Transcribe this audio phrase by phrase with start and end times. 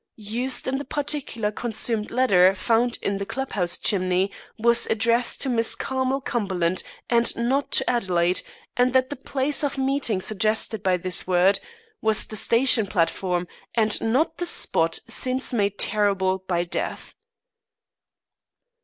[0.15, 1.21] _'used in the partially
[1.51, 7.69] consumed letter found in the clubhouse chimney was addressed to Miss Carmel Cumberland and not
[7.73, 8.41] to Adelaide,
[8.75, 11.59] and that the place of meeting suggested by this word
[12.01, 17.13] was the station platform, and not the spot since made terrible by death."